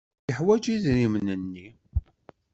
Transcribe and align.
Yeḥwaj 0.29 0.63
idrimen-nni. 0.75 1.67